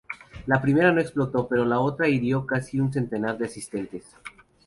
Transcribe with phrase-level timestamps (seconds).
[0.47, 4.03] La primera no explotó, pero la otra hirió a casi un centenar de asistentes.